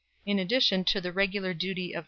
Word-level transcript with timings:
in 0.25 0.39
addition 0.39 0.83
to 0.83 0.99
the 0.99 1.09
original 1.09 1.53
duty 1.53 1.93
of 1.93 1.99
2d. 1.99 1.99